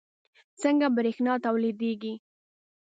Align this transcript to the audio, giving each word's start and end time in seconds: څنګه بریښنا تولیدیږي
څنګه 0.61 0.85
بریښنا 0.95 1.33
تولیدیږي 1.45 2.13